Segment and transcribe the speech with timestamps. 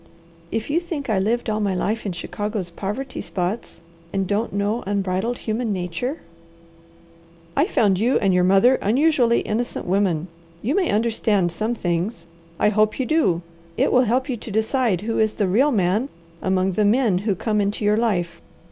[0.51, 3.81] "If you think I lived all my life in Chicago's poverty spots
[4.11, 6.21] and don't know unbridled human nature!"
[7.55, 10.27] "I found you and your mother unusually innocent women.
[10.63, 12.25] You may understand some things.
[12.57, 13.43] I hope you do.
[13.77, 16.09] It will help you to decide who is the real man
[16.41, 18.41] among the men who come into your life.